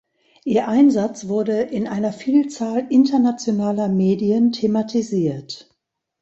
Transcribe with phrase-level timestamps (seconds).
[0.45, 5.69] Ihr Einsatz wurde in einer Vielzahl internationaler Medien thematisiert.